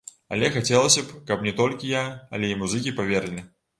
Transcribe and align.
Але 0.35 0.47
хацелася 0.55 1.03
б, 1.09 1.19
каб 1.31 1.45
не 1.47 1.53
толькі 1.61 1.91
я, 1.91 2.01
але 2.39 2.51
і 2.55 2.59
музыкі 2.63 2.99
паверылі. 3.03 3.41